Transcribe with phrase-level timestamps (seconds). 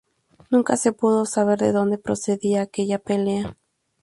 [0.49, 3.55] Nunca se pudo saber de donde procedía aquella pelea.